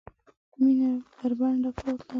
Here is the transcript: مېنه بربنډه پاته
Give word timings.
مېنه 0.61 0.89
بربنډه 1.15 1.69
پاته 1.77 2.03